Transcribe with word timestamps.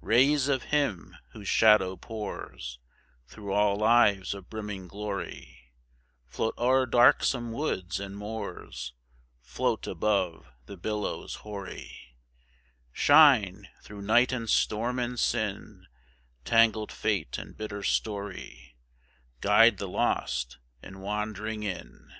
"Rays 0.00 0.48
of 0.48 0.64
Him 0.74 1.14
whose 1.30 1.46
shadow 1.46 1.94
pours 1.96 2.80
Through 3.28 3.52
all 3.52 3.76
lives 3.76 4.34
a 4.34 4.42
brimming 4.42 4.88
glory, 4.88 5.74
Float 6.26 6.54
o'er 6.58 6.86
darksome 6.86 7.52
woods 7.52 8.00
and 8.00 8.16
moors, 8.18 8.94
Float 9.42 9.86
above 9.86 10.48
the 10.64 10.76
billows 10.76 11.36
hoary; 11.36 12.16
Shine, 12.90 13.68
through 13.80 14.02
night 14.02 14.32
and 14.32 14.50
storm 14.50 14.98
and 14.98 15.20
sin, 15.20 15.86
Tangled 16.44 16.90
fate 16.90 17.38
and 17.38 17.56
bitter 17.56 17.84
story, 17.84 18.74
Guide 19.40 19.78
the 19.78 19.86
lost 19.86 20.58
and 20.82 21.00
wandering 21.00 21.62
in!" 21.62 22.12